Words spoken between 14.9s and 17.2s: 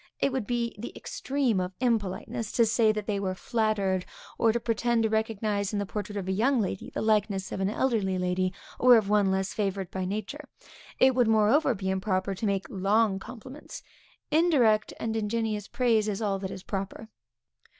and ingenious praise, is all that is proper.